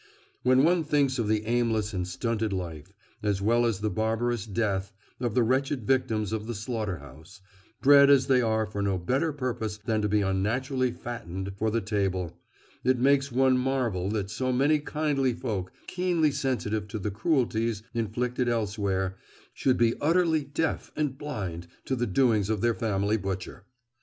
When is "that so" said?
14.09-14.51